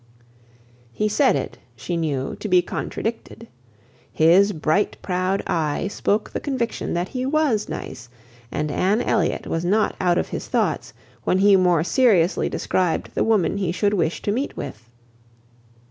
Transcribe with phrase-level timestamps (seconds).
[0.91, 3.47] He said it, she knew, to be contradicted.
[4.11, 8.09] His bright proud eye spoke the conviction that he was nice;
[8.51, 10.93] and Anne Elliot was not out of his thoughts,
[11.23, 14.89] when he more seriously described the woman he should wish to meet with.